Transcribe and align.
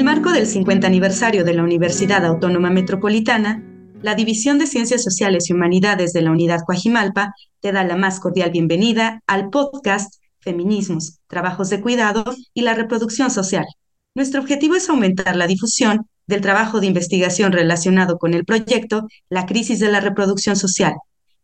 el 0.00 0.06
marco 0.06 0.32
del 0.32 0.46
50 0.46 0.86
aniversario 0.86 1.44
de 1.44 1.52
la 1.52 1.62
Universidad 1.62 2.24
Autónoma 2.24 2.70
Metropolitana, 2.70 3.62
la 4.00 4.14
División 4.14 4.58
de 4.58 4.66
Ciencias 4.66 5.02
Sociales 5.02 5.50
y 5.50 5.52
Humanidades 5.52 6.14
de 6.14 6.22
la 6.22 6.30
Unidad 6.30 6.60
Coajimalpa 6.64 7.34
te 7.60 7.70
da 7.70 7.84
la 7.84 7.96
más 7.96 8.18
cordial 8.18 8.50
bienvenida 8.50 9.20
al 9.26 9.50
podcast 9.50 10.14
Feminismos, 10.38 11.18
Trabajos 11.26 11.68
de 11.68 11.82
Cuidado 11.82 12.24
y 12.54 12.62
la 12.62 12.72
Reproducción 12.72 13.30
Social. 13.30 13.66
Nuestro 14.14 14.40
objetivo 14.40 14.74
es 14.74 14.88
aumentar 14.88 15.36
la 15.36 15.46
difusión 15.46 16.06
del 16.26 16.40
trabajo 16.40 16.80
de 16.80 16.86
investigación 16.86 17.52
relacionado 17.52 18.16
con 18.16 18.32
el 18.32 18.46
proyecto 18.46 19.06
La 19.28 19.44
crisis 19.44 19.80
de 19.80 19.92
la 19.92 20.00
reproducción 20.00 20.56
social, 20.56 20.94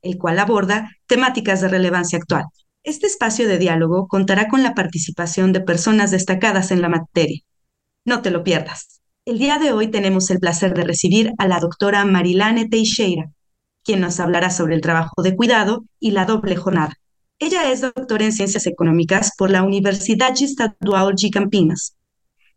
el 0.01 0.17
cual 0.17 0.39
aborda 0.39 0.93
temáticas 1.07 1.61
de 1.61 1.69
relevancia 1.69 2.17
actual. 2.17 2.45
Este 2.85 3.07
espacio 3.07 3.47
de 3.49 3.59
diálogo 3.59 4.09
contará 4.09 4.49
con 4.49 4.63
la 4.63 4.73
participación 4.75 5.53
de 5.53 5.61
personas 5.61 6.11
destacadas 6.11 6.71
en 6.71 6.81
la 6.81 6.89
materia 6.89 7.43
no 8.07 8.23
te 8.23 8.31
lo 8.31 8.43
pierdas. 8.43 9.03
El 9.27 9.39
día 9.39 9.59
de 9.59 9.73
hoy 9.73 9.89
tenemos 9.91 10.31
el 10.31 10.39
placer 10.39 10.73
de 10.73 10.85
recibir 10.85 11.33
a 11.37 11.49
la 11.49 11.59
doctora 11.59 12.05
Marilane 12.05 12.69
Teixeira, 12.69 13.31
quien 13.85 14.01
nos 14.01 14.21
hablará 14.21 14.51
sobre 14.51 14.77
el 14.77 14.81
trabajo 14.81 15.23
de 15.23 15.35
cuidado 15.37 15.85
y 15.99 16.13
la 16.13 16.25
doble 16.25 16.57
jornada. 16.57 16.95
Ella 17.39 17.71
es 17.71 17.81
doctora 17.83 18.25
en 18.25 18.33
Ciencias 18.33 18.67
Económicas 18.67 19.33
por 19.37 19.51
la 19.51 19.65
Universidad 19.65 20.33
Estadual 20.41 21.15
de 21.21 21.31
Campinas. 21.31 21.97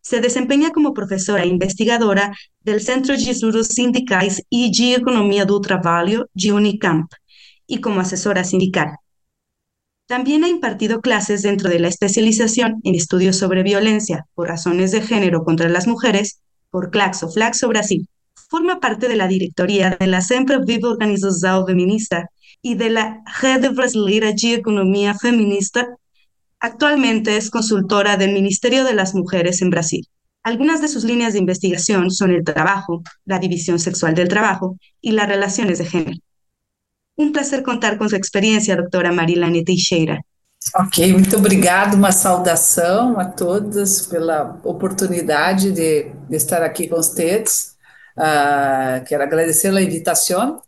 Se 0.02 0.22
desempeña 0.22 0.70
como 0.70 0.94
profesora 0.94 1.44
e 1.44 1.48
investigadora 1.48 2.32
del 2.62 2.80
Centro 2.80 3.18
de 3.18 3.32
Estudos 3.32 3.68
Sindicais 3.70 4.44
y 4.50 4.72
de 4.72 4.96
Economía 4.96 5.46
do 5.46 5.60
Trabalho 5.60 6.30
de 6.34 6.54
Unicamp 6.54 7.12
y 7.68 7.82
como 7.82 8.00
asesora 8.00 8.44
sindical. 8.44 8.96
También 10.10 10.44
ha 10.44 10.50
impartido 10.50 11.02
clases 11.02 11.44
dentro 11.44 11.70
de 11.70 11.78
la 11.78 11.88
especialización 11.88 12.82
en 12.84 12.96
estudios 12.96 13.36
sobre 13.36 13.62
violencia 13.62 14.26
por 14.34 14.48
razones 14.48 14.92
de 14.92 15.04
género 15.04 15.44
contra 15.44 15.70
las 15.70 15.86
mujeres 15.86 16.42
por 16.72 16.90
Claxo 16.90 17.30
Flaxo 17.30 17.68
Brasil. 17.68 18.08
Forma 18.34 18.80
parte 18.80 19.08
de 19.08 19.16
la 19.16 19.28
directoría 19.28 19.96
de 20.00 20.08
la 20.08 20.22
Sempre 20.22 20.58
Viva 20.66 20.90
Organización 20.90 21.64
Feminista 21.68 22.32
y 22.64 22.74
de 22.74 22.90
la 22.90 23.22
Rede 23.40 23.70
Brasileira 23.70 24.32
de 24.32 24.54
Economía 24.56 25.14
Feminista. 25.14 25.88
Actualmente 26.60 27.38
es 27.38 27.52
consultora 27.52 28.18
del 28.18 28.34
Ministerio 28.34 28.86
de 28.86 28.96
las 28.96 29.14
Mujeres 29.14 29.62
en 29.62 29.70
Brasil. 29.70 30.08
Algunas 30.42 30.82
de 30.82 30.88
sus 30.88 31.04
líneas 31.04 31.34
de 31.34 31.40
investigación 31.40 32.10
son 32.10 32.32
el 32.32 32.44
trabajo, 32.44 33.04
la 33.26 33.38
división 33.38 33.78
sexual 33.78 34.16
del 34.16 34.28
trabajo 34.28 34.76
y 35.02 35.12
las 35.12 35.28
relaciones 35.28 35.78
de 35.78 35.86
género. 35.86 36.18
Um 37.20 37.34
prazer 37.34 37.62
contar 37.64 37.98
com 37.98 38.08
sua 38.08 38.18
experiência, 38.18 38.78
doutora 38.78 39.12
Marilane 39.12 39.66
Teixeira. 39.66 40.22
Ok, 40.74 41.12
muito 41.12 41.36
obrigado, 41.36 41.96
uma 41.96 42.14
saudação 42.14 43.20
a 43.20 43.26
todas 43.26 44.08
pela 44.08 44.58
oportunidade 44.64 45.74
de, 45.74 46.04
de 46.30 46.36
estar 46.38 46.64
aqui 46.64 46.88
com 46.88 46.96
vocês. 46.96 47.76
Uh, 48.18 49.04
quero 49.06 49.22
agradecer 49.22 49.68
a 49.76 49.82
invitação 49.82 50.62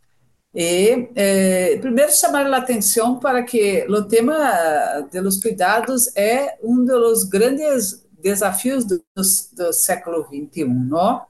e, 0.54 1.10
eh, 1.16 1.78
primeiro, 1.80 2.12
chamar 2.12 2.46
a 2.46 2.58
atenção 2.58 3.18
para 3.18 3.44
que 3.44 3.86
o 3.88 4.04
tema 4.04 5.08
dos 5.10 5.42
cuidados 5.42 6.14
é 6.18 6.58
um 6.62 6.84
dos 6.84 7.24
grandes 7.24 8.06
desafios 8.22 8.84
do, 8.84 9.02
do 9.16 9.72
século 9.72 10.26
XXI, 10.26 10.66
não? 10.66 11.22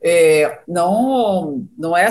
É, 0.00 0.60
não, 0.68 1.66
não 1.76 1.96
é 1.96 2.08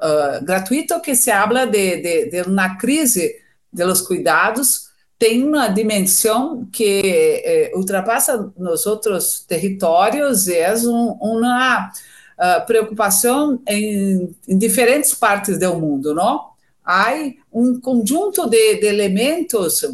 uh, 0.00 0.44
gratuito 0.44 1.00
que 1.00 1.14
se 1.14 1.30
habla 1.30 1.66
de, 1.66 1.96
de, 2.00 2.30
de 2.30 2.42
uma 2.42 2.76
crise 2.76 3.36
de 3.72 3.84
los 3.84 4.00
cuidados 4.02 4.84
tem 5.18 5.42
uma 5.44 5.68
dimensão 5.68 6.66
que 6.72 7.00
eh, 7.04 7.72
ultrapassa 7.74 8.52
nos 8.58 8.84
outros 8.84 9.40
territórios 9.40 10.48
e 10.48 10.56
é 10.56 10.74
um, 10.74 11.16
uma 11.20 11.88
uh, 11.88 12.66
preocupação 12.66 13.60
em, 13.66 14.34
em, 14.48 14.58
diferentes 14.58 15.14
partes 15.14 15.58
do 15.58 15.76
mundo, 15.76 16.14
não? 16.14 16.48
Há 16.84 17.12
um 17.52 17.80
conjunto 17.80 18.48
de, 18.50 18.76
de 18.80 18.86
elementos 18.86 19.86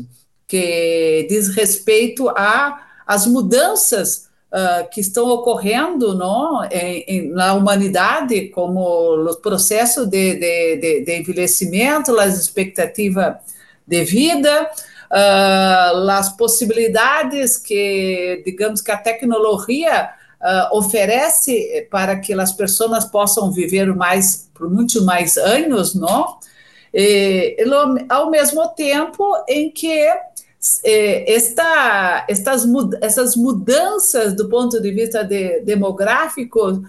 que 0.48 1.26
diz 1.28 1.48
respeito 1.54 2.28
a 2.30 2.86
as 3.06 3.26
mudanças 3.26 4.29
uh, 4.52 4.88
que 4.90 5.00
estão 5.00 5.28
ocorrendo 5.28 6.14
não, 6.14 6.64
em, 6.64 7.04
em, 7.06 7.28
na 7.30 7.54
humanidade, 7.54 8.48
como 8.48 9.24
os 9.24 9.36
processos 9.36 10.06
de, 10.06 10.34
de, 10.34 10.76
de, 10.76 11.04
de 11.04 11.18
envelhecimento, 11.18 12.18
as 12.18 12.38
expectativas 12.38 13.36
de 13.86 14.04
vida, 14.04 14.70
uh, 15.10 16.10
as 16.10 16.36
possibilidades 16.36 17.56
que, 17.56 18.42
digamos, 18.44 18.80
que 18.80 18.90
a 18.90 18.96
tecnologia 18.96 20.10
uh, 20.40 20.76
oferece 20.76 21.86
para 21.90 22.18
que 22.18 22.32
as 22.32 22.52
pessoas 22.52 23.04
possam 23.04 23.50
viver 23.50 23.94
mais 23.94 24.48
por 24.54 24.70
muitos 24.70 25.04
mais 25.04 25.36
anos, 25.36 25.94
não? 25.94 26.38
E, 26.92 27.56
ao 28.08 28.30
mesmo 28.30 28.66
tempo 28.70 29.24
em 29.48 29.70
que 29.70 30.08
esta, 31.26 32.26
estas, 32.28 32.65
essas 33.00 33.37
mudanças 33.37 34.34
do 34.34 34.48
ponto 34.48 34.81
de 34.81 34.91
vista 34.91 35.25
de, 35.25 35.60
demográfico, 35.60 36.82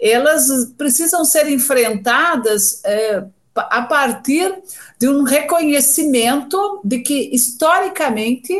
elas 0.00 0.72
precisam 0.76 1.24
ser 1.24 1.48
enfrentadas 1.48 2.82
é, 2.84 3.24
a 3.54 3.82
partir 3.82 4.54
de 4.98 5.08
um 5.08 5.24
reconhecimento 5.24 6.80
de 6.84 7.00
que, 7.00 7.34
historicamente, 7.34 8.54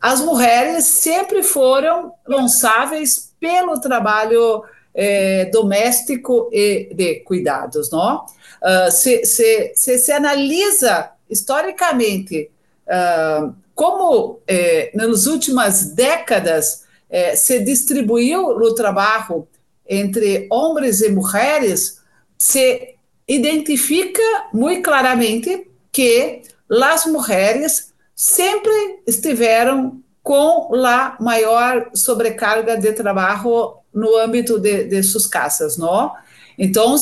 as 0.00 0.20
mulheres 0.20 0.84
sempre 0.84 1.42
foram 1.42 2.12
responsáveis 2.26 3.32
pelo 3.40 3.80
trabalho 3.80 4.62
é, 4.94 5.46
doméstico 5.46 6.50
e 6.52 6.92
de 6.94 7.20
cuidados, 7.20 7.90
não? 7.90 8.26
Uh, 8.62 8.90
se, 8.92 9.24
se, 9.24 9.72
se, 9.74 9.98
se 9.98 10.12
analisa 10.12 11.10
historicamente 11.28 12.48
uh, 12.86 13.52
como 13.74 14.40
eh, 14.46 14.90
nas 14.94 15.26
últimas 15.26 15.94
décadas 15.94 16.84
eh, 17.10 17.36
se 17.36 17.60
distribuiu 17.60 18.48
o 18.48 18.74
trabalho 18.74 19.46
entre 19.88 20.46
homens 20.50 21.00
e 21.00 21.10
mulheres, 21.10 22.00
se 22.38 22.94
identifica 23.26 24.22
muito 24.52 24.82
claramente 24.82 25.70
que 25.90 26.42
as 26.70 27.06
mulheres 27.06 27.92
sempre 28.14 29.02
estiveram 29.06 30.00
com 30.22 30.74
a 30.86 31.16
maior 31.20 31.90
sobrecarga 31.94 32.76
de 32.76 32.92
trabalho 32.92 33.78
no 33.92 34.16
âmbito 34.16 34.58
de, 34.58 34.84
de 34.84 35.02
suas 35.02 35.26
casas, 35.26 35.76
não? 35.76 36.12
Então, 36.56 36.96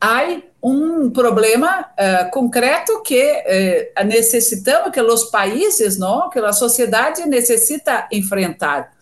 há 0.00 0.40
um 0.62 1.10
problema 1.10 1.80
uh, 1.80 2.30
concreto 2.30 3.02
que 3.02 3.22
uh, 3.22 4.04
necessitamos, 4.04 4.92
que 4.92 5.00
os 5.00 5.24
países, 5.24 5.98
não, 5.98 6.28
que 6.28 6.38
a 6.38 6.52
sociedade 6.52 7.26
necessita 7.26 8.06
enfrentar. 8.12 8.92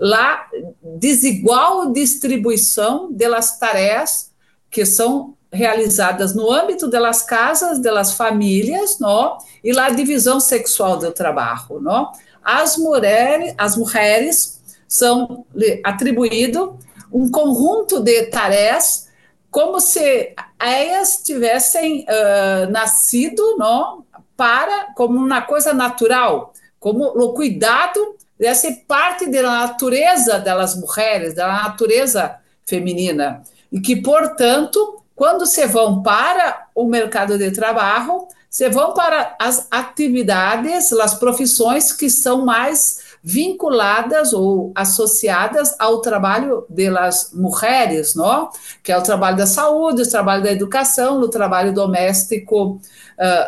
A 0.00 0.46
desigual 0.82 1.90
distribuição 1.92 3.12
das 3.12 3.58
tarefas 3.58 4.30
que 4.70 4.86
são 4.86 5.34
realizadas 5.52 6.34
no 6.34 6.52
âmbito 6.52 6.88
das 6.88 7.22
casas, 7.22 7.80
das 7.80 8.12
famílias, 8.12 8.98
não, 9.00 9.38
e 9.64 9.76
a 9.76 9.90
divisão 9.90 10.38
sexual 10.38 10.98
do 10.98 11.10
trabalho, 11.10 11.80
não. 11.80 12.12
As 12.44 12.76
mulheres, 12.76 13.54
as 13.58 13.76
mulheres 13.76 14.60
são 14.86 15.44
atribuído 15.84 16.78
um 17.12 17.30
conjunto 17.30 18.00
de 18.00 18.24
tarefas 18.26 19.07
como 19.50 19.80
se 19.80 20.34
elas 20.58 21.22
tivessem 21.22 22.04
uh, 22.04 22.70
nascido 22.70 23.56
não, 23.56 24.04
para 24.36 24.92
como 24.94 25.16
uma 25.16 25.42
coisa 25.42 25.72
natural, 25.72 26.52
como 26.78 27.04
o 27.04 27.32
cuidado 27.32 28.16
dessa 28.38 28.68
parte 28.86 29.28
da 29.28 29.42
natureza 29.42 30.38
das 30.38 30.76
mulheres, 30.76 31.34
da 31.34 31.48
natureza 31.48 32.36
feminina, 32.64 33.42
e 33.72 33.80
que, 33.80 33.96
portanto, 33.96 35.02
quando 35.16 35.44
se 35.44 35.66
vão 35.66 36.02
para 36.02 36.68
o 36.74 36.84
mercado 36.84 37.36
de 37.36 37.50
trabalho, 37.50 38.28
se 38.48 38.68
vão 38.68 38.94
para 38.94 39.34
as 39.40 39.66
atividades, 39.70 40.92
as 40.92 41.14
profissões 41.14 41.92
que 41.92 42.08
são 42.08 42.44
mais 42.44 43.07
vinculadas 43.22 44.32
ou 44.32 44.72
associadas 44.74 45.74
ao 45.78 46.00
trabalho 46.00 46.64
das 46.68 47.32
mulheres, 47.32 48.14
não? 48.14 48.50
que 48.82 48.92
é 48.92 48.96
o 48.96 49.02
trabalho 49.02 49.36
da 49.36 49.46
saúde, 49.46 50.02
o 50.02 50.10
trabalho 50.10 50.42
da 50.42 50.52
educação, 50.52 51.20
o 51.20 51.28
trabalho 51.28 51.72
doméstico 51.72 52.76
uh, 52.76 52.80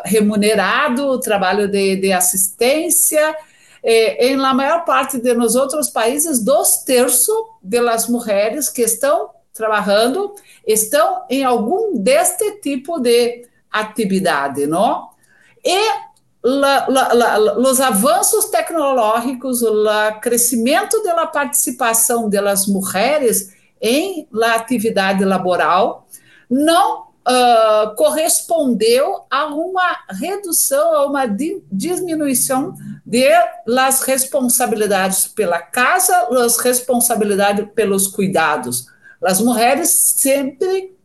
remunerado, 0.05 1.07
o 1.07 1.21
trabalho 1.21 1.69
de, 1.69 1.97
de 1.97 2.13
assistência. 2.13 3.37
Eh, 3.83 4.29
em 4.29 4.37
la 4.37 4.53
maior 4.53 4.85
parte 4.85 5.19
de 5.19 5.33
nos 5.33 5.55
outros 5.55 5.89
países, 5.89 6.45
dois 6.45 6.83
terços 6.85 7.35
das 7.63 8.07
mulheres 8.09 8.69
que 8.69 8.83
estão 8.83 9.31
trabalhando 9.55 10.35
estão 10.67 11.25
em 11.31 11.45
algum 11.45 11.97
deste 11.99 12.61
tipo 12.61 13.01
de 13.01 13.47
atividade, 13.71 14.67
não? 14.67 15.09
E 15.65 16.10
la, 16.43 16.87
la, 16.89 17.13
la, 17.13 17.59
os 17.59 17.81
avanços 17.81 18.47
tecnológicos, 18.47 19.63
o 19.63 19.85
crescimento 20.21 21.03
da 21.03 21.27
participação 21.27 22.29
das 22.29 22.67
mulheres 22.67 23.55
em 23.81 24.27
la 24.33 24.55
atividade 24.55 25.25
laboral 25.25 26.07
não 26.49 27.03
uh, 27.03 27.95
correspondeu 27.95 29.23
a 29.31 29.47
uma 29.47 29.99
redução, 30.11 30.95
a 30.95 31.07
uma 31.07 31.27
di 31.27 31.63
diminuição 31.71 32.75
de 33.05 33.29
las 33.67 34.03
responsabilidades 34.03 35.29
pela 35.29 35.61
casa, 35.61 36.29
as 36.45 36.59
responsabilidades 36.59 37.67
pelos 37.75 38.07
cuidados. 38.07 38.87
As 39.23 39.41
mulheres 39.41 39.91
sempre 39.91 40.97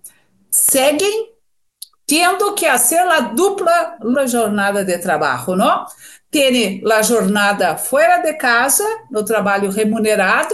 seguem 0.50 1.35
tendo 2.06 2.54
que 2.54 2.66
fazer 2.66 3.00
a 3.00 3.20
dupla 3.20 3.98
la 4.02 4.26
jornada 4.26 4.84
de 4.84 4.98
trabalho, 4.98 5.56
não? 5.56 5.86
Tem 6.30 6.84
a 6.92 7.02
jornada 7.02 7.78
fora 7.78 8.18
de 8.18 8.34
casa, 8.34 8.84
no 9.10 9.24
trabalho 9.24 9.72
remunerado, 9.72 10.54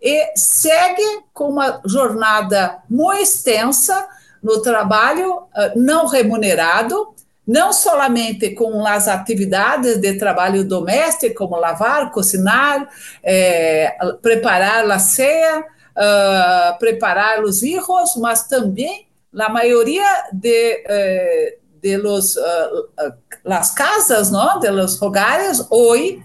e 0.00 0.32
segue 0.36 1.22
com 1.32 1.48
uma 1.48 1.80
jornada 1.86 2.82
muito 2.90 3.22
extensa 3.22 4.06
no 4.42 4.60
trabalho 4.60 5.44
não 5.74 6.06
remunerado, 6.06 7.14
não 7.46 7.72
somente 7.72 8.50
com 8.50 8.86
as 8.86 9.08
atividades 9.08 9.98
de 9.98 10.18
trabalho 10.18 10.64
doméstico, 10.64 11.36
como 11.36 11.56
lavar, 11.56 12.10
cozinhar, 12.10 12.86
eh, 13.22 13.94
preparar 14.20 14.90
a 14.90 14.98
ceia, 14.98 15.64
uh, 15.94 16.78
preparar 16.78 17.42
os 17.42 17.60
filhos, 17.60 18.16
mas 18.16 18.46
também 18.46 19.06
a 19.38 19.48
maioria 19.48 20.06
de, 20.32 20.84
eh, 20.86 21.58
de 21.82 21.98
los, 21.98 22.36
uh, 22.36 23.12
las 23.44 23.72
casas, 23.72 24.30
não, 24.30 24.58
de 24.58 24.70
los 24.70 25.00
hogares, 25.02 25.66
hoje, 25.70 26.22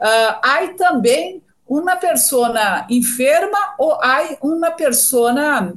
uh, 0.00 0.76
também 0.76 1.42
uma 1.66 1.96
pessoa 1.96 2.86
enferma 2.88 3.74
ou 3.78 3.92
há 3.94 4.36
uma 4.42 4.70
pessoa 4.70 5.74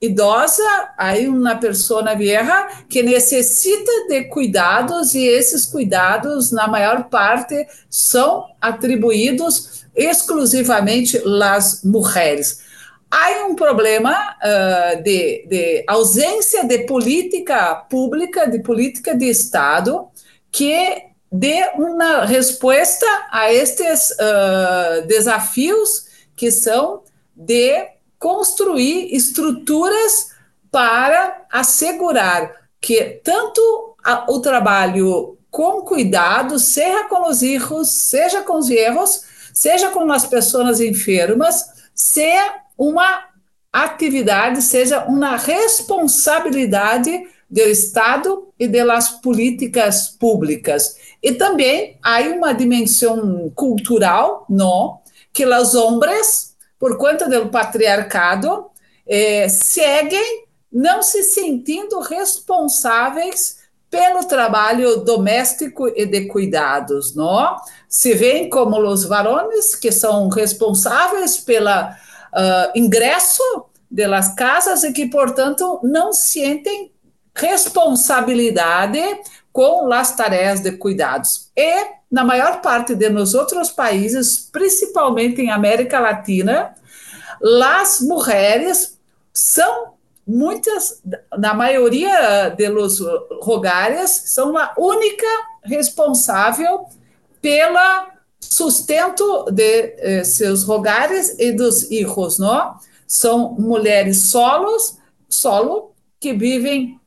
idosa, 0.00 0.62
há 0.98 1.14
uma 1.26 1.56
pessoa 1.56 2.14
vieja 2.14 2.68
que 2.88 3.02
necessita 3.02 3.90
de 4.08 4.24
cuidados 4.24 5.14
e 5.14 5.26
esses 5.26 5.64
cuidados, 5.64 6.52
na 6.52 6.68
maior 6.68 7.04
parte, 7.04 7.66
são 7.88 8.46
atribuídos 8.60 9.86
exclusivamente 9.94 11.22
às 11.42 11.82
mulheres. 11.82 12.65
Há 13.10 13.46
um 13.46 13.54
problema 13.54 14.12
uh, 14.12 15.02
de, 15.02 15.46
de 15.48 15.84
ausência 15.86 16.64
de 16.64 16.80
política 16.86 17.74
pública, 17.88 18.46
de 18.50 18.58
política 18.58 19.14
de 19.14 19.26
Estado, 19.26 20.08
que 20.50 21.04
dê 21.30 21.70
uma 21.74 22.24
resposta 22.24 23.06
a 23.30 23.52
estes 23.52 24.10
uh, 24.10 25.06
desafios 25.06 26.06
que 26.34 26.50
são 26.50 27.02
de 27.34 27.88
construir 28.18 29.14
estruturas 29.14 30.34
para 30.70 31.46
assegurar 31.52 32.68
que 32.80 33.20
tanto 33.22 33.96
a, 34.04 34.30
o 34.30 34.40
trabalho 34.40 35.38
com 35.50 35.82
cuidado, 35.82 36.58
seja 36.58 37.04
com 37.04 37.28
os 37.28 37.40
filhos, 37.40 37.90
seja 37.90 38.42
com 38.42 38.58
os 38.58 38.68
erros, 38.68 39.22
seja 39.54 39.90
com 39.90 40.10
as 40.12 40.26
pessoas 40.26 40.80
enfermas, 40.80 41.64
seja 41.94 42.65
uma 42.76 43.24
atividade, 43.72 44.62
seja 44.62 45.04
uma 45.04 45.36
responsabilidade 45.36 47.26
do 47.48 47.60
Estado 47.60 48.48
e 48.58 48.66
das 48.66 49.10
políticas 49.20 50.08
públicas. 50.08 50.96
E 51.22 51.32
também 51.32 51.98
há 52.02 52.20
uma 52.22 52.52
dimensão 52.52 53.50
cultural, 53.54 54.46
não, 54.48 54.98
que 55.32 55.44
os 55.44 55.74
homens 55.74 56.56
por 56.78 56.96
conta 56.98 57.28
do 57.28 57.48
patriarcado, 57.48 58.66
eh, 59.06 59.48
seguem 59.48 60.46
não 60.72 61.02
se 61.02 61.22
sentindo 61.22 61.98
responsáveis 62.00 63.58
pelo 63.90 64.24
trabalho 64.24 64.98
doméstico 64.98 65.88
e 65.88 66.04
de 66.04 66.26
cuidados, 66.26 67.14
não? 67.14 67.56
Se 67.88 68.14
veem 68.14 68.50
como 68.50 68.78
os 68.80 69.04
varões 69.04 69.74
que 69.74 69.90
são 69.90 70.28
responsáveis 70.28 71.38
pelo 71.38 71.70
uh, 72.32 72.72
ingresso 72.74 73.42
das 73.90 74.34
casas 74.34 74.84
e 74.84 74.92
que, 74.92 75.06
portanto, 75.06 75.80
não 75.82 76.12
sentem 76.12 76.92
responsabilidade 77.34 79.00
com 79.52 79.92
as 79.92 80.14
tarefas 80.14 80.60
de 80.60 80.72
cuidados. 80.72 81.50
E, 81.56 81.86
na 82.10 82.24
maior 82.24 82.60
parte 82.60 82.94
de 82.94 83.08
nos 83.08 83.34
outros 83.34 83.70
países, 83.70 84.48
principalmente 84.52 85.40
em 85.40 85.50
América 85.50 86.00
Latina, 86.00 86.74
as 87.62 88.00
mulheres 88.00 88.98
são 89.32 89.94
muitas, 90.26 91.02
na 91.38 91.54
maioria 91.54 92.50
dos 92.50 92.98
lugares, 93.46 94.10
são 94.26 94.56
a 94.56 94.74
única 94.76 95.26
responsável 95.62 96.86
pela 97.40 98.15
sustento 98.50 99.44
de 99.50 99.94
eh, 99.98 100.24
seus 100.24 100.62
rogares 100.62 101.36
e 101.38 101.52
dos 101.52 101.84
filhos, 101.84 102.38
não? 102.38 102.76
São 103.06 103.54
mulheres 103.58 104.30
solos, 104.30 104.98
solo, 105.28 105.92
que 106.20 106.32
vivem 106.32 106.98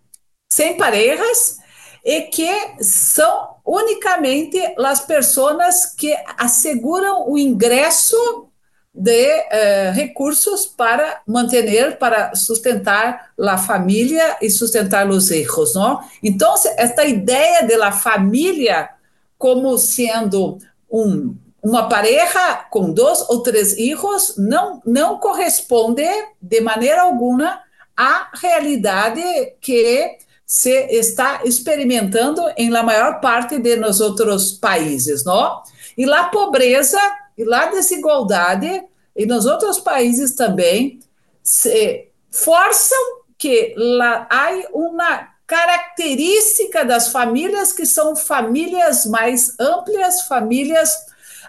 sem 0.52 0.78
parejas 0.78 1.58
e 2.04 2.22
que 2.22 2.84
são 2.84 3.58
unicamente 3.66 4.58
as 4.78 5.02
pessoas 5.02 5.86
que 5.86 6.16
asseguram 6.38 7.30
o 7.30 7.38
ingresso 7.38 8.50
de 8.94 9.12
eh, 9.12 9.92
recursos 9.94 10.66
para 10.66 11.22
manter, 11.28 11.98
para 11.98 12.34
sustentar 12.36 13.32
a 13.40 13.58
família 13.58 14.38
e 14.42 14.50
sustentar 14.50 15.08
os 15.10 15.30
hijos, 15.30 15.76
não? 15.76 16.00
Então, 16.24 16.54
esta 16.78 17.06
ideia 17.06 17.64
de 17.64 17.76
la 17.76 17.92
família 17.92 18.90
como 19.38 19.78
sendo 19.78 20.58
um, 20.92 21.36
uma 21.62 21.90
pareja 21.90 22.66
com 22.70 22.92
dois 22.92 23.22
ou 23.30 23.44
três 23.44 23.74
filhos 23.74 24.36
não 24.38 24.82
não 24.86 25.18
corresponde 25.18 26.08
de 26.42 26.62
maneira 26.62 27.02
alguma 27.02 27.62
à 27.96 28.30
realidade 28.34 29.22
que 29.60 30.18
se 30.46 30.72
está 30.90 31.42
experimentando 31.44 32.42
em 32.58 32.70
la 32.70 32.82
maior 32.82 33.20
parte 33.20 33.60
de 33.60 33.76
nos 33.76 34.00
outros 34.00 34.54
países, 34.54 35.24
não? 35.24 35.62
E 35.96 36.06
lá 36.06 36.26
pobreza 36.30 37.00
e 37.38 37.44
lá 37.44 37.68
desigualdade 37.68 38.84
e 39.16 39.26
nos 39.26 39.46
outros 39.46 39.80
países 39.80 40.34
também 40.34 41.00
se 41.44 42.10
forçam 42.32 42.98
que 43.38 43.74
lá 43.78 44.28
há 44.30 44.50
uma 44.74 45.30
característica 45.50 46.86
das 46.86 47.08
famílias 47.08 47.74
que 47.74 47.84
são 47.84 48.16
famílias 48.16 49.08
mais 49.08 49.60
amplas, 49.60 50.28
famílias 50.28 50.94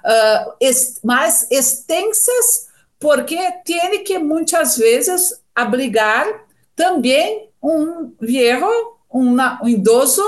uh, 0.02 0.52
est 0.59 1.04
mais 1.04 1.47
extensas, 1.50 2.71
porque 2.99 3.37
tem 3.62 4.02
que 4.02 4.19
muitas 4.19 4.78
vezes 4.78 5.42
abrigar 5.54 6.26
também 6.75 7.50
um 7.62 8.11
viejo, 8.19 8.66
uma, 9.11 9.62
um 9.62 9.69
idoso 9.69 10.23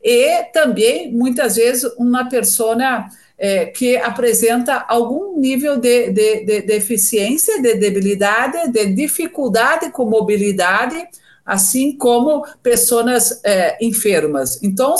e 0.00 0.44
também, 0.52 1.10
muitas 1.10 1.56
vezes, 1.56 1.82
uma 1.98 2.28
pessoa 2.28 3.08
é, 3.36 3.66
que 3.66 3.96
apresenta 3.96 4.84
algum 4.86 5.36
nível 5.36 5.78
de, 5.78 6.12
de, 6.12 6.44
de 6.44 6.62
deficiência, 6.62 7.60
de 7.60 7.74
debilidade, 7.74 8.70
de 8.70 8.86
dificuldade 8.86 9.90
com 9.90 10.04
mobilidade, 10.04 11.08
assim 11.46 11.96
como 11.96 12.44
pessoas 12.62 13.40
é, 13.44 13.78
enfermas. 13.80 14.60
Então, 14.62 14.96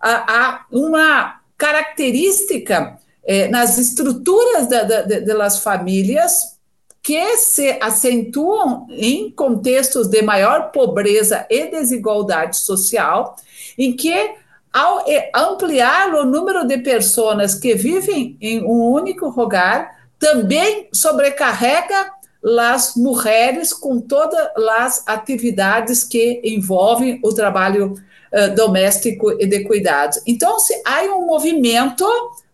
há 0.00 0.66
uma 0.70 1.40
característica 1.56 2.98
é, 3.24 3.48
nas 3.48 3.78
estruturas 3.78 4.68
da, 4.68 4.82
da, 4.82 5.02
das 5.20 5.60
famílias 5.60 6.54
que 7.02 7.36
se 7.36 7.78
acentuam 7.82 8.86
em 8.90 9.30
contextos 9.30 10.08
de 10.08 10.22
maior 10.22 10.70
pobreza 10.70 11.46
e 11.50 11.66
desigualdade 11.70 12.56
social, 12.56 13.36
em 13.78 13.94
que, 13.94 14.32
ao 14.72 15.04
ampliar 15.34 16.14
o 16.14 16.24
número 16.24 16.66
de 16.66 16.78
pessoas 16.78 17.54
que 17.54 17.74
vivem 17.74 18.36
em 18.40 18.62
um 18.62 18.90
único 18.90 19.28
lugar, 19.28 19.90
também 20.18 20.88
sobrecarrega 20.92 22.10
as 22.58 22.94
mulheres 22.94 23.72
com 23.72 24.00
todas 24.00 24.48
as 24.78 25.02
atividades 25.06 26.04
que 26.04 26.40
envolvem 26.44 27.18
o 27.22 27.32
trabalho 27.32 27.94
uh, 27.94 28.54
doméstico 28.54 29.32
e 29.40 29.46
de 29.46 29.64
cuidados. 29.64 30.20
Então, 30.26 30.58
se 30.58 30.74
há 30.84 31.02
um 31.04 31.26
movimento 31.26 32.06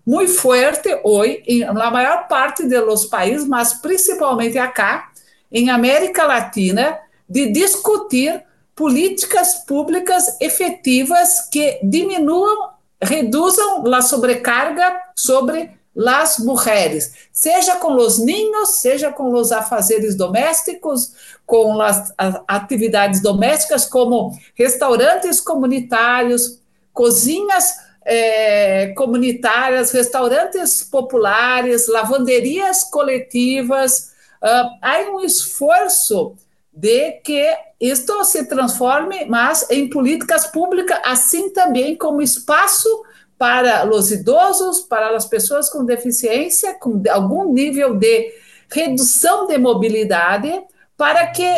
muito 0.06 0.32
forte 0.32 0.88
hoje 1.04 1.42
na 1.72 1.90
maior 1.90 2.26
parte 2.28 2.66
dos 2.66 3.06
países, 3.06 3.46
mas 3.46 3.74
principalmente 3.74 4.58
acá, 4.58 5.10
em 5.52 5.70
América 5.70 6.24
Latina, 6.24 6.98
de 7.28 7.46
discutir 7.46 8.42
políticas 8.74 9.64
públicas 9.66 10.40
efetivas 10.40 11.48
que 11.50 11.80
diminuam 11.82 12.70
reduzam 13.02 13.82
a 13.94 14.02
sobrecarga 14.02 14.94
sobre 15.16 15.70
as 16.06 16.38
mulheres, 16.38 17.14
seja 17.32 17.76
com 17.76 17.94
os 17.96 18.18
ninhos, 18.18 18.76
seja 18.76 19.12
com 19.12 19.32
os 19.32 19.50
afazeres 19.50 20.14
domésticos, 20.14 21.12
com 21.44 21.80
as, 21.80 22.12
atividades 22.46 23.20
domésticas, 23.20 23.86
como 23.86 24.32
restaurantes 24.54 25.40
comunitários, 25.40 26.60
cozinhas 26.92 27.74
é, 28.04 28.88
comunitárias, 28.96 29.90
restaurantes 29.90 30.82
populares, 30.82 31.88
lavanderias 31.88 32.84
coletivas. 32.84 34.10
Uh, 34.42 34.78
há 34.80 34.98
um 35.12 35.20
esforço 35.20 36.34
de 36.72 37.12
que 37.24 37.56
isto 37.80 38.24
se 38.24 38.46
transforme, 38.46 39.26
mas 39.26 39.68
em 39.70 39.88
políticas 39.88 40.46
públicas, 40.46 40.98
assim 41.04 41.50
também 41.50 41.96
como 41.96 42.22
espaço 42.22 42.88
para 43.40 43.88
os 43.90 44.12
idosos, 44.12 44.80
para 44.80 45.16
as 45.16 45.24
pessoas 45.24 45.70
com 45.70 45.82
deficiência, 45.82 46.74
com 46.74 47.02
algum 47.10 47.50
nível 47.50 47.96
de 47.96 48.34
redução 48.70 49.46
de 49.46 49.56
mobilidade, 49.56 50.52
para 50.94 51.26
que 51.28 51.50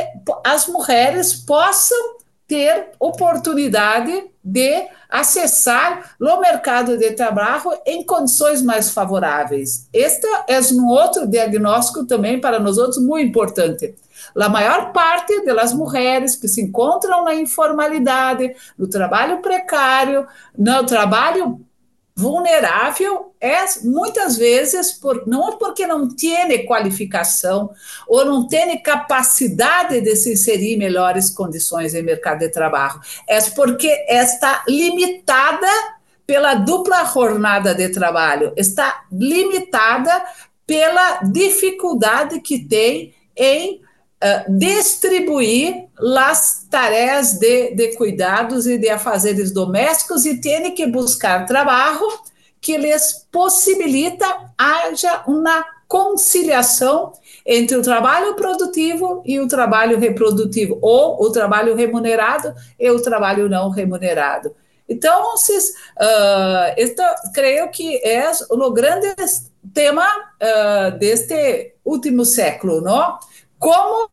as 0.44 0.68
mulheres 0.68 1.34
possam 1.34 1.98
ter 2.46 2.90
oportunidade 3.00 4.30
de 4.44 4.86
acessar 5.10 6.14
o 6.20 6.40
mercado 6.40 6.96
de 6.96 7.10
trabalho 7.10 7.72
em 7.84 8.06
condições 8.06 8.62
mais 8.62 8.90
favoráveis. 8.90 9.88
Este 9.92 10.28
é 10.46 10.60
um 10.74 10.86
outro 10.86 11.26
diagnóstico 11.26 12.06
também 12.06 12.40
para 12.40 12.60
nós 12.60 12.78
outros 12.78 13.02
muito 13.02 13.26
importante. 13.26 13.92
A 14.38 14.48
maior 14.48 14.92
parte 14.92 15.44
das 15.44 15.74
mulheres 15.74 16.36
que 16.36 16.46
se 16.46 16.62
encontram 16.62 17.24
na 17.24 17.34
informalidade, 17.34 18.54
no 18.78 18.86
trabalho 18.86 19.42
precário, 19.42 20.28
no 20.56 20.86
trabalho 20.86 21.60
vulnerável 22.22 23.34
é 23.40 23.64
muitas 23.82 24.36
vezes 24.36 24.92
por, 24.92 25.26
não 25.26 25.48
é 25.48 25.56
porque 25.56 25.84
não 25.86 26.08
tem 26.08 26.64
qualificação 26.64 27.70
ou 28.06 28.24
não 28.24 28.46
tem 28.46 28.80
capacidade 28.80 30.00
de 30.00 30.14
se 30.14 30.32
inserir 30.32 30.74
em 30.74 30.78
melhores 30.78 31.28
condições 31.28 31.94
em 31.94 32.02
mercado 32.02 32.38
de 32.38 32.48
trabalho, 32.48 33.00
é 33.28 33.40
porque 33.50 33.88
está 34.08 34.62
limitada 34.68 35.66
pela 36.24 36.54
dupla 36.54 37.04
jornada 37.04 37.74
de 37.74 37.88
trabalho, 37.88 38.52
está 38.56 39.04
limitada 39.10 40.24
pela 40.64 41.22
dificuldade 41.24 42.40
que 42.40 42.60
tem 42.60 43.12
em 43.36 43.81
uh, 44.22 44.58
distribuir 44.58 45.86
as 46.18 46.66
tarefas 46.70 47.34
de, 47.34 47.74
de 47.74 47.96
cuidados 47.96 48.66
e 48.66 48.78
de 48.78 48.88
afazeres 48.88 49.50
domésticos 49.50 50.24
e 50.24 50.40
tem 50.40 50.74
que 50.74 50.86
buscar 50.86 51.46
trabalho 51.46 52.08
que 52.60 52.78
lhes 52.78 53.26
possibilita 53.32 54.24
haja 54.56 55.24
uma 55.26 55.64
conciliação 55.88 57.12
entre 57.44 57.76
o 57.76 57.82
trabalho 57.82 58.34
produtivo 58.34 59.22
e 59.26 59.40
o 59.40 59.48
trabalho 59.48 59.98
reprodutivo, 59.98 60.78
ou 60.80 61.20
o 61.22 61.30
trabalho 61.30 61.74
remunerado 61.74 62.54
e 62.78 62.88
o 62.90 63.02
trabalho 63.02 63.48
não 63.48 63.68
remunerado. 63.68 64.54
Então, 64.88 65.34
uh, 65.34 66.74
esto 66.76 67.02
creio 67.34 67.68
que 67.70 67.96
é 67.96 68.30
o 68.50 68.70
grande 68.70 69.14
tema 69.74 70.06
uh, 70.06 70.98
deste 70.98 71.74
último 71.84 72.24
século, 72.24 72.80
não? 72.80 73.18
Como 73.62 74.10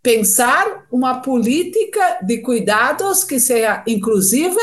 pensar 0.00 0.86
uma 0.92 1.20
política 1.20 2.20
de 2.22 2.38
cuidados 2.38 3.24
que 3.24 3.40
seja 3.40 3.82
inclusiva, 3.88 4.60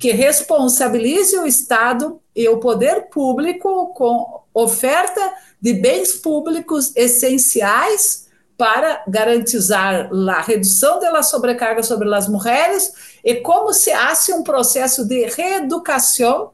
que 0.00 0.10
responsabilize 0.10 1.36
o 1.36 1.46
Estado 1.46 2.18
e 2.34 2.48
o 2.48 2.58
poder 2.58 3.10
público 3.10 3.88
com 3.88 4.40
oferta 4.54 5.34
de 5.60 5.74
bens 5.74 6.14
públicos 6.14 6.96
essenciais 6.96 8.26
para 8.56 9.04
garantizar 9.06 10.08
a 10.30 10.40
redução 10.40 10.98
da 10.98 11.22
sobrecarga 11.22 11.82
sobre 11.82 12.08
as 12.14 12.26
mulheres 12.26 12.90
e 13.22 13.34
como 13.34 13.70
se 13.74 13.92
hace 13.92 14.32
um 14.32 14.42
processo 14.42 15.06
de 15.06 15.26
reeducação 15.26 16.52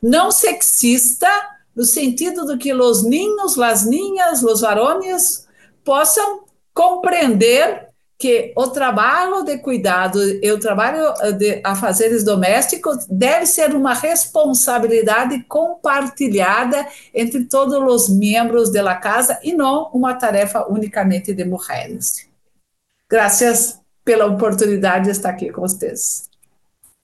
não 0.00 0.30
sexista, 0.30 1.28
no 1.74 1.84
sentido 1.84 2.46
de 2.46 2.56
que 2.56 2.72
os 2.72 3.02
ninhos, 3.02 3.58
as 3.58 3.84
ninhas, 3.84 4.44
os 4.44 4.60
varones 4.60 5.44
possam 5.82 6.46
compreender 6.78 7.88
que 8.16 8.52
o 8.56 8.68
trabalho 8.68 9.42
de 9.42 9.58
cuidado 9.58 10.20
e 10.22 10.52
o 10.52 10.60
trabalho 10.60 11.12
de 11.36 11.60
afazeres 11.64 12.22
domésticos 12.22 13.04
deve 13.10 13.46
ser 13.46 13.74
uma 13.74 13.94
responsabilidade 13.94 15.42
compartilhada 15.48 16.86
entre 17.12 17.46
todos 17.46 17.74
os 17.74 18.08
membros 18.08 18.70
da 18.70 18.94
casa 18.94 19.40
e 19.42 19.52
não 19.52 19.90
uma 19.92 20.14
tarefa 20.14 20.68
unicamente 20.68 21.34
de 21.34 21.44
mulheres. 21.44 22.28
Graças 23.10 23.80
pela 24.04 24.26
oportunidade 24.26 25.06
de 25.06 25.10
estar 25.10 25.30
aqui 25.30 25.50
com 25.50 25.62
vocês. 25.62 26.28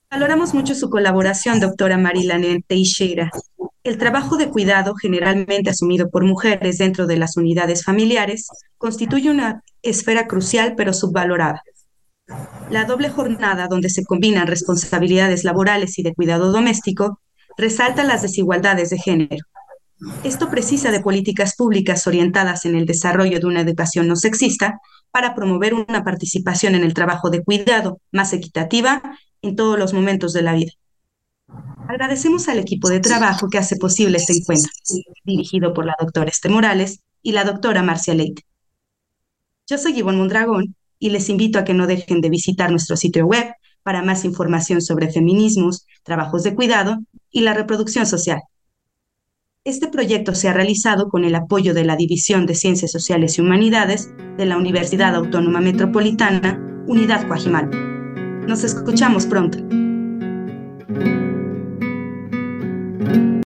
Valoramos 0.08 0.52
muito 0.52 0.72
sua 0.76 0.88
colaboração, 0.88 1.58
doutora 1.58 1.98
Marilane 1.98 2.62
Teixeira. 2.62 3.28
El 3.84 3.98
trabajo 3.98 4.38
de 4.38 4.48
cuidado, 4.48 4.94
generalmente 4.94 5.68
asumido 5.68 6.08
por 6.08 6.24
mujeres 6.24 6.78
dentro 6.78 7.06
de 7.06 7.18
las 7.18 7.36
unidades 7.36 7.84
familiares, 7.84 8.48
constituye 8.78 9.30
una 9.30 9.62
esfera 9.82 10.26
crucial 10.26 10.74
pero 10.74 10.94
subvalorada. 10.94 11.62
La 12.70 12.86
doble 12.86 13.10
jornada, 13.10 13.68
donde 13.68 13.90
se 13.90 14.02
combinan 14.02 14.46
responsabilidades 14.46 15.44
laborales 15.44 15.98
y 15.98 16.02
de 16.02 16.14
cuidado 16.14 16.50
doméstico, 16.50 17.20
resalta 17.58 18.04
las 18.04 18.22
desigualdades 18.22 18.88
de 18.88 18.98
género. 18.98 19.44
Esto 20.24 20.50
precisa 20.50 20.90
de 20.90 21.00
políticas 21.00 21.54
públicas 21.54 22.06
orientadas 22.06 22.64
en 22.64 22.76
el 22.76 22.86
desarrollo 22.86 23.38
de 23.38 23.46
una 23.46 23.60
educación 23.60 24.08
no 24.08 24.16
sexista 24.16 24.80
para 25.10 25.34
promover 25.34 25.74
una 25.74 26.04
participación 26.04 26.74
en 26.74 26.84
el 26.84 26.94
trabajo 26.94 27.28
de 27.28 27.44
cuidado 27.44 28.00
más 28.12 28.32
equitativa 28.32 29.02
en 29.42 29.56
todos 29.56 29.78
los 29.78 29.92
momentos 29.92 30.32
de 30.32 30.42
la 30.42 30.54
vida. 30.54 30.72
Agradecemos 31.88 32.48
al 32.48 32.58
equipo 32.58 32.88
de 32.88 33.00
trabajo 33.00 33.48
que 33.48 33.58
hace 33.58 33.76
posible 33.76 34.16
este 34.16 34.32
encuentro, 34.32 34.70
dirigido 35.24 35.74
por 35.74 35.84
la 35.84 35.94
doctora 36.00 36.30
Este 36.30 36.48
Morales 36.48 37.00
y 37.22 37.32
la 37.32 37.44
doctora 37.44 37.82
Marcia 37.82 38.14
Leite. 38.14 38.42
Yo 39.68 39.78
soy 39.78 39.98
Ivonne 39.98 40.18
Mondragón 40.18 40.74
y 40.98 41.10
les 41.10 41.28
invito 41.28 41.58
a 41.58 41.64
que 41.64 41.74
no 41.74 41.86
dejen 41.86 42.20
de 42.20 42.30
visitar 42.30 42.70
nuestro 42.70 42.96
sitio 42.96 43.26
web 43.26 43.52
para 43.82 44.02
más 44.02 44.24
información 44.24 44.80
sobre 44.80 45.10
feminismos, 45.10 45.86
trabajos 46.02 46.42
de 46.42 46.54
cuidado 46.54 46.98
y 47.30 47.42
la 47.42 47.52
reproducción 47.52 48.06
social. 48.06 48.40
Este 49.64 49.88
proyecto 49.88 50.34
se 50.34 50.48
ha 50.48 50.52
realizado 50.52 51.08
con 51.08 51.24
el 51.24 51.34
apoyo 51.34 51.74
de 51.74 51.84
la 51.84 51.96
División 51.96 52.46
de 52.46 52.54
Ciencias 52.54 52.92
Sociales 52.92 53.38
y 53.38 53.42
Humanidades 53.42 54.10
de 54.36 54.46
la 54.46 54.56
Universidad 54.56 55.14
Autónoma 55.14 55.60
Metropolitana, 55.60 56.60
Unidad 56.86 57.26
Coajimal. 57.28 57.70
Nos 58.46 58.64
escuchamos 58.64 59.26
pronto. 59.26 59.83